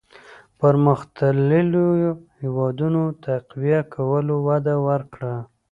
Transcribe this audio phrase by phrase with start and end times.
[0.59, 1.89] پرمختلليو
[2.41, 5.35] هېوادونو تقويه کولو وده ورکړه.